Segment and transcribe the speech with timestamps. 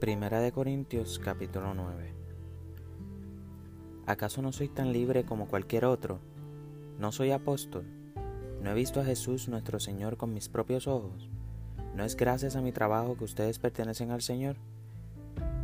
[0.00, 2.14] Primera de Corintios capítulo 9
[4.06, 6.20] ¿Acaso no soy tan libre como cualquier otro?
[7.00, 7.84] ¿No soy apóstol?
[8.62, 11.28] ¿No he visto a Jesús nuestro Señor con mis propios ojos?
[11.96, 14.54] ¿No es gracias a mi trabajo que ustedes pertenecen al Señor?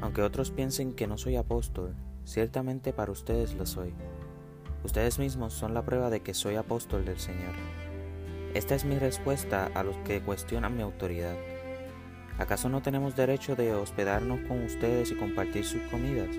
[0.00, 3.94] Aunque otros piensen que no soy apóstol, ciertamente para ustedes lo soy.
[4.84, 7.54] Ustedes mismos son la prueba de que soy apóstol del Señor.
[8.54, 11.34] Esta es mi respuesta a los que cuestionan mi autoridad.
[12.40, 16.34] ¿Acaso no tenemos derecho de hospedarnos con ustedes y compartir sus comidas?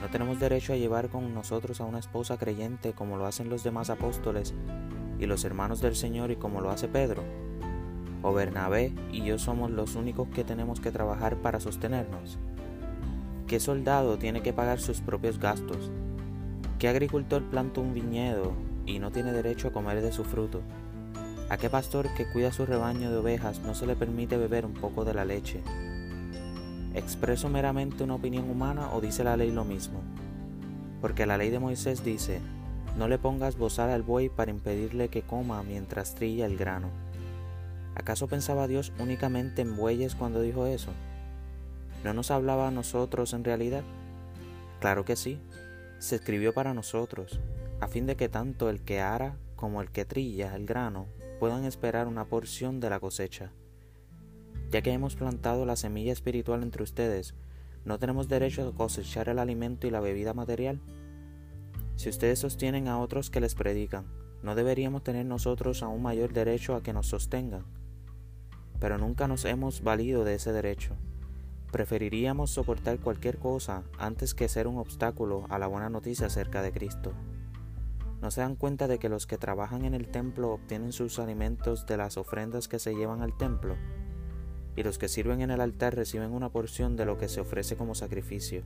[0.00, 3.62] ¿No tenemos derecho a llevar con nosotros a una esposa creyente como lo hacen los
[3.62, 4.52] demás apóstoles
[5.20, 7.22] y los hermanos del Señor y como lo hace Pedro?
[8.22, 12.40] ¿O Bernabé y yo somos los únicos que tenemos que trabajar para sostenernos?
[13.46, 15.92] ¿Qué soldado tiene que pagar sus propios gastos?
[16.80, 18.54] ¿Qué agricultor planta un viñedo
[18.86, 20.62] y no tiene derecho a comer de su fruto?
[21.48, 24.74] ¿A qué pastor que cuida su rebaño de ovejas no se le permite beber un
[24.74, 25.62] poco de la leche?
[26.92, 30.00] ¿Expreso meramente una opinión humana o dice la ley lo mismo?
[31.00, 32.40] Porque la ley de Moisés dice,
[32.98, 36.88] no le pongas bozal al buey para impedirle que coma mientras trilla el grano.
[37.94, 40.90] ¿Acaso pensaba Dios únicamente en bueyes cuando dijo eso?
[42.02, 43.84] ¿No nos hablaba a nosotros en realidad?
[44.80, 45.38] Claro que sí,
[46.00, 47.38] se escribió para nosotros,
[47.78, 51.06] a fin de que tanto el que ara como el que trilla el grano
[51.38, 53.52] puedan esperar una porción de la cosecha.
[54.70, 57.34] Ya que hemos plantado la semilla espiritual entre ustedes,
[57.84, 60.80] ¿no tenemos derecho a cosechar el alimento y la bebida material?
[61.94, 64.06] Si ustedes sostienen a otros que les predican,
[64.42, 67.64] ¿no deberíamos tener nosotros aún mayor derecho a que nos sostengan?
[68.80, 70.96] Pero nunca nos hemos valido de ese derecho.
[71.72, 76.72] Preferiríamos soportar cualquier cosa antes que ser un obstáculo a la buena noticia acerca de
[76.72, 77.12] Cristo.
[78.20, 81.86] ¿No se dan cuenta de que los que trabajan en el templo obtienen sus alimentos
[81.86, 83.76] de las ofrendas que se llevan al templo?
[84.74, 87.76] Y los que sirven en el altar reciben una porción de lo que se ofrece
[87.76, 88.62] como sacrificio.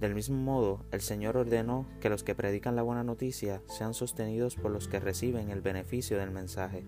[0.00, 4.54] Del mismo modo, el Señor ordenó que los que predican la buena noticia sean sostenidos
[4.54, 6.84] por los que reciben el beneficio del mensaje.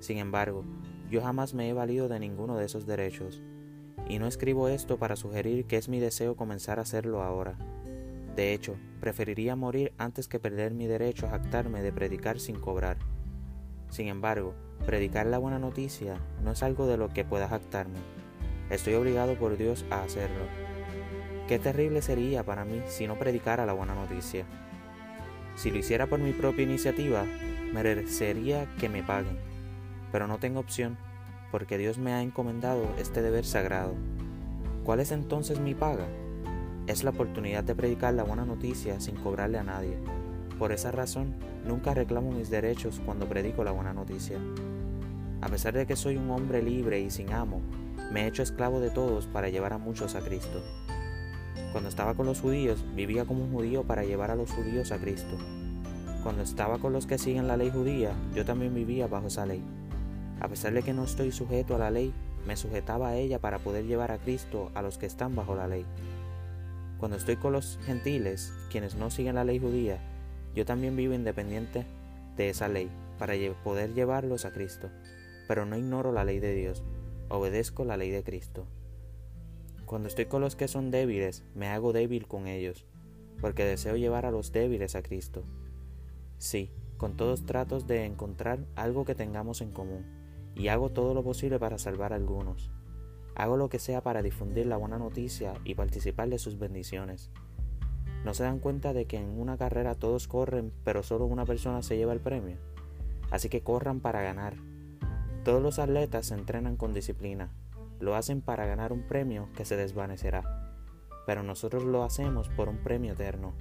[0.00, 0.64] Sin embargo,
[1.10, 3.40] yo jamás me he valido de ninguno de esos derechos,
[4.08, 7.56] y no escribo esto para sugerir que es mi deseo comenzar a hacerlo ahora.
[8.38, 12.96] De hecho, preferiría morir antes que perder mi derecho a jactarme de predicar sin cobrar.
[13.90, 14.54] Sin embargo,
[14.86, 17.98] predicar la buena noticia no es algo de lo que pueda jactarme.
[18.70, 20.44] Estoy obligado por Dios a hacerlo.
[21.48, 24.44] Qué terrible sería para mí si no predicara la buena noticia.
[25.56, 27.24] Si lo hiciera por mi propia iniciativa,
[27.72, 29.36] merecería que me paguen.
[30.12, 30.96] Pero no tengo opción,
[31.50, 33.96] porque Dios me ha encomendado este deber sagrado.
[34.84, 36.06] ¿Cuál es entonces mi paga?
[36.88, 39.98] Es la oportunidad de predicar la buena noticia sin cobrarle a nadie.
[40.58, 41.34] Por esa razón,
[41.66, 44.38] nunca reclamo mis derechos cuando predico la buena noticia.
[45.42, 47.60] A pesar de que soy un hombre libre y sin amo,
[48.10, 50.62] me he hecho esclavo de todos para llevar a muchos a Cristo.
[51.72, 54.96] Cuando estaba con los judíos, vivía como un judío para llevar a los judíos a
[54.96, 55.36] Cristo.
[56.22, 59.62] Cuando estaba con los que siguen la ley judía, yo también vivía bajo esa ley.
[60.40, 62.14] A pesar de que no estoy sujeto a la ley,
[62.46, 65.68] me sujetaba a ella para poder llevar a Cristo a los que están bajo la
[65.68, 65.84] ley.
[66.98, 70.00] Cuando estoy con los gentiles, quienes no siguen la ley judía,
[70.54, 71.86] yo también vivo independiente
[72.36, 74.90] de esa ley para poder llevarlos a Cristo.
[75.46, 76.82] Pero no ignoro la ley de Dios,
[77.28, 78.66] obedezco la ley de Cristo.
[79.86, 82.84] Cuando estoy con los que son débiles, me hago débil con ellos,
[83.40, 85.44] porque deseo llevar a los débiles a Cristo.
[86.36, 90.04] Sí, con todos tratos de encontrar algo que tengamos en común,
[90.54, 92.70] y hago todo lo posible para salvar a algunos.
[93.38, 97.30] Hago lo que sea para difundir la buena noticia y participar de sus bendiciones.
[98.24, 101.82] ¿No se dan cuenta de que en una carrera todos corren, pero solo una persona
[101.82, 102.56] se lleva el premio?
[103.30, 104.54] Así que corran para ganar.
[105.44, 107.52] Todos los atletas se entrenan con disciplina.
[108.00, 110.74] Lo hacen para ganar un premio que se desvanecerá.
[111.24, 113.52] Pero nosotros lo hacemos por un premio eterno.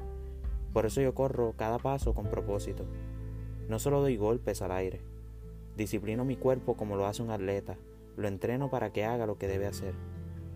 [0.73, 2.83] Por eso yo corro cada paso con propósito.
[3.69, 5.01] No solo doy golpes al aire.
[5.75, 7.77] Disciplino mi cuerpo como lo hace un atleta
[8.17, 9.93] lo entreno para que haga lo que debe hacer.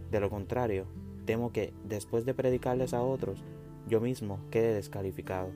[0.09, 0.87] De lo contrario,
[1.25, 3.43] temo que, después de predicarles a otros,
[3.87, 5.51] yo mismo quede descalificado.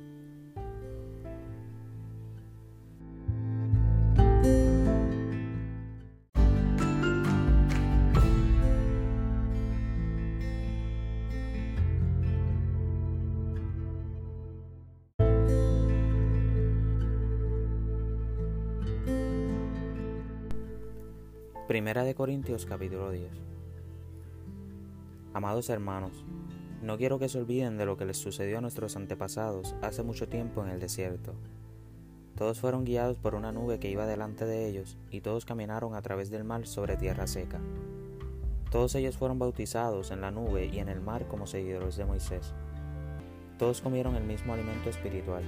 [21.67, 23.31] Primera de Corintios capítulo 10
[25.33, 26.23] Amados hermanos,
[26.83, 30.29] no quiero que se olviden de lo que les sucedió a nuestros antepasados hace mucho
[30.29, 31.33] tiempo en el desierto.
[32.37, 36.03] Todos fueron guiados por una nube que iba delante de ellos y todos caminaron a
[36.03, 37.59] través del mar sobre tierra seca.
[38.69, 42.53] Todos ellos fueron bautizados en la nube y en el mar como seguidores de Moisés.
[43.57, 45.41] Todos comieron el mismo alimento espiritual,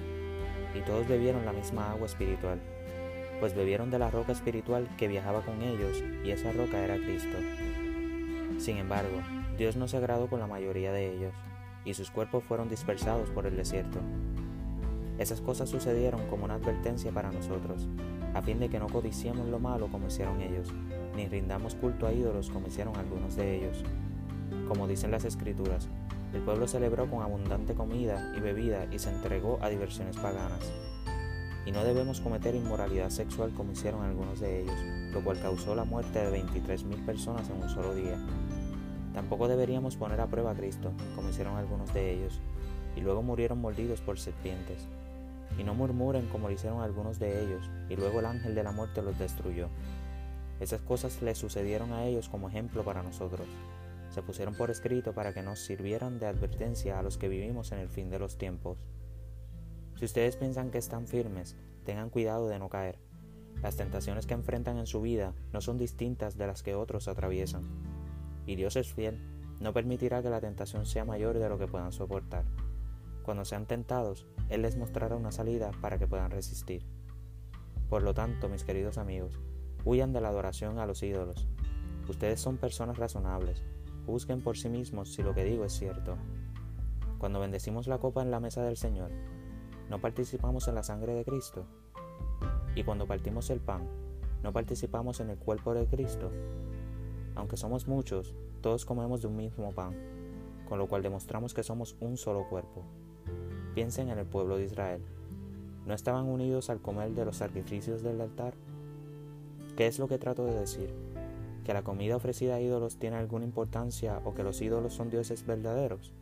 [0.74, 2.60] y todos bebieron la misma agua espiritual,
[3.40, 7.38] pues bebieron de la roca espiritual que viajaba con ellos, y esa roca era Cristo.
[8.58, 9.22] Sin embargo,
[9.58, 11.34] Dios no se agradó con la mayoría de ellos,
[11.86, 14.00] y sus cuerpos fueron dispersados por el desierto.
[15.18, 17.88] Esas cosas sucedieron como una advertencia para nosotros,
[18.34, 20.74] a fin de que no codiciemos lo malo como hicieron ellos,
[21.16, 23.84] ni rindamos culto a ídolos como hicieron algunos de ellos.
[24.68, 25.90] Como dicen las escrituras,
[26.34, 30.72] el pueblo celebró con abundante comida y bebida y se entregó a diversiones paganas.
[31.68, 34.80] Y no debemos cometer inmoralidad sexual como hicieron algunos de ellos,
[35.14, 38.18] lo cual causó la muerte de 23.000 personas en un solo día.
[39.14, 42.40] Tampoco deberíamos poner a prueba a Cristo, como hicieron algunos de ellos,
[42.96, 44.88] y luego murieron mordidos por serpientes.
[45.60, 48.72] Y no murmuren como lo hicieron algunos de ellos, y luego el ángel de la
[48.72, 49.68] muerte los destruyó.
[50.62, 53.48] Esas cosas le sucedieron a ellos como ejemplo para nosotros
[54.18, 57.78] se pusieron por escrito para que nos sirvieran de advertencia a los que vivimos en
[57.78, 58.80] el fin de los tiempos.
[59.98, 63.00] Si ustedes piensan que están firmes, tengan cuidado de no caer.
[63.62, 67.64] Las tentaciones que enfrentan en su vida no son distintas de las que otros atraviesan.
[68.46, 69.20] Y Dios es fiel,
[69.60, 72.46] no permitirá que la tentación sea mayor de lo que puedan soportar.
[73.24, 76.86] Cuando sean tentados, Él les mostrará una salida para que puedan resistir.
[77.90, 79.40] Por lo tanto, mis queridos amigos,
[79.84, 81.48] huyan de la adoración a los ídolos.
[82.08, 83.64] Ustedes son personas razonables,
[84.08, 86.18] Juzguen por sí mismos si lo que digo es cierto.
[87.18, 89.12] Cuando bendecimos la copa en la mesa del Señor,
[89.90, 91.66] ¿no participamos en la sangre de Cristo?
[92.76, 93.88] Y cuando partimos el pan,
[94.44, 96.32] ¿no participamos en el cuerpo de Cristo?
[97.36, 99.96] Aunque somos muchos, todos comemos de un mismo pan,
[100.68, 102.84] con lo cual demostramos que somos un solo cuerpo.
[103.76, 105.02] Piensen en el pueblo de Israel.
[105.86, 108.54] ¿No estaban unidos al comer de los sacrificios del altar?
[109.76, 110.94] ¿Qué es lo que trato de decir?
[111.68, 115.46] que la comida ofrecida a ídolos tiene alguna importancia o que los ídolos son dioses
[115.46, 116.14] verdaderos?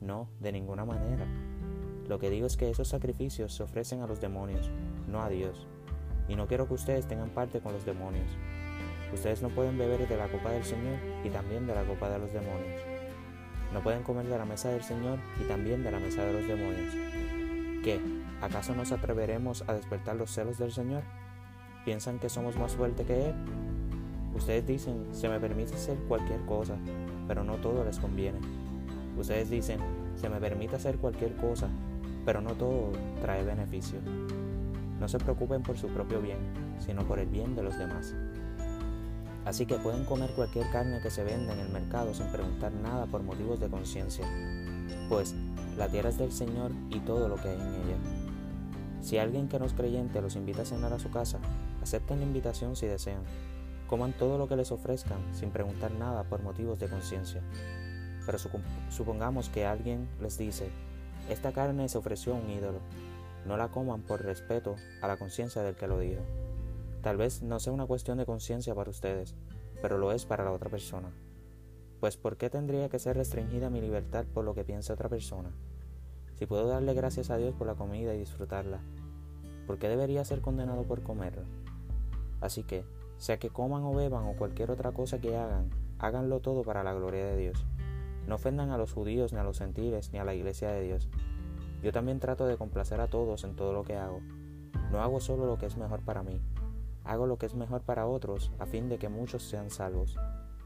[0.00, 1.28] No, de ninguna manera.
[2.10, 4.68] Lo que digo es que esos sacrificios se ofrecen a los demonios,
[5.06, 5.68] no a Dios.
[6.26, 8.26] Y no quiero que ustedes tengan parte con los demonios.
[9.14, 12.18] Ustedes no pueden beber de la copa del Señor y también de la copa de
[12.18, 12.82] los demonios.
[13.72, 16.48] No pueden comer de la mesa del Señor y también de la mesa de los
[16.48, 16.92] demonios.
[17.84, 18.00] ¿Qué?
[18.40, 21.04] ¿Acaso nos atreveremos a despertar los celos del Señor?
[21.84, 23.34] ¿Piensan que somos más fuertes que Él?
[24.34, 26.74] Ustedes dicen, se me permite hacer cualquier cosa,
[27.28, 28.40] pero no todo les conviene.
[29.16, 29.78] Ustedes dicen,
[30.16, 31.68] se me permite hacer cualquier cosa,
[32.24, 33.98] pero no todo trae beneficio.
[34.98, 36.38] No se preocupen por su propio bien,
[36.78, 38.14] sino por el bien de los demás.
[39.44, 43.06] Así que pueden comer cualquier carne que se venda en el mercado sin preguntar nada
[43.06, 44.26] por motivos de conciencia,
[45.08, 45.34] pues
[45.76, 47.96] la tierra es del Señor y todo lo que hay en ella.
[49.00, 51.38] Si alguien que no es creyente los invita a cenar a su casa,
[51.82, 53.22] acepten la invitación si desean
[53.90, 57.42] Coman todo lo que les ofrezcan sin preguntar nada por motivos de conciencia.
[58.24, 58.38] Pero
[58.88, 60.70] supongamos que alguien les dice,
[61.30, 62.80] esta carne se ofreció a un ídolo.
[63.46, 66.22] No la coman por respeto a la conciencia del que lo dijo.
[67.02, 69.34] Tal vez no sea una cuestión de conciencia para ustedes,
[69.80, 71.08] pero lo es para la otra persona.
[72.00, 75.50] Pues ¿por qué tendría que ser restringida mi libertad por lo que piensa otra persona?
[76.34, 78.80] Si puedo darle gracias a Dios por la comida y disfrutarla,
[79.66, 81.44] ¿por qué debería ser condenado por comerla?
[82.40, 82.84] Así que,
[83.18, 86.94] sea que coman o beban o cualquier otra cosa que hagan, háganlo todo para la
[86.94, 87.64] gloria de Dios.
[88.30, 91.08] No ofendan a los judíos, ni a los gentiles, ni a la iglesia de Dios.
[91.82, 94.20] Yo también trato de complacer a todos en todo lo que hago.
[94.92, 96.40] No hago solo lo que es mejor para mí,
[97.02, 100.16] hago lo que es mejor para otros a fin de que muchos sean salvos.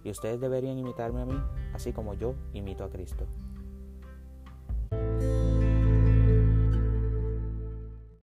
[0.02, 1.42] Y ustedes deberían imitarme a mí,
[1.72, 3.24] así como yo imito a Cristo.